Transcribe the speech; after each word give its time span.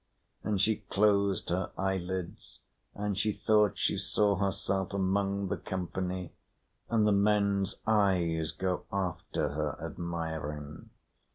And 0.43 0.59
she 0.59 0.77
closed 0.77 1.49
her 1.51 1.69
eyelids, 1.77 2.61
and 2.95 3.15
she 3.15 3.31
thought 3.31 3.77
she 3.77 3.99
saw 3.99 4.33
herself 4.35 4.93
among 4.95 5.49
the 5.49 5.57
company 5.57 6.33
and 6.89 7.05
the 7.05 7.11
men's 7.11 7.75
eyes 7.85 8.51
go 8.51 8.85
after 8.91 9.49
her 9.49 9.77
admiring. 9.79 10.89